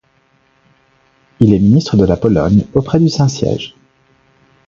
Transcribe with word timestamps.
Il 1.41 1.53
est 1.53 1.59
ministre 1.59 1.95
de 1.95 2.05
la 2.05 2.17
Pologne 2.17 2.65
auprès 2.73 2.97
du 2.99 3.07
Saint-Siège. 3.07 3.75